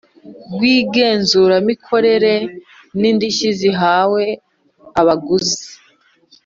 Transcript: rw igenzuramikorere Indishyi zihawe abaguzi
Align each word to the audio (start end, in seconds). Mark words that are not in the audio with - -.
rw 0.53 0.61
igenzuramikorere 0.77 2.33
Indishyi 3.09 3.49
zihawe 3.59 4.23
abaguzi 5.01 5.65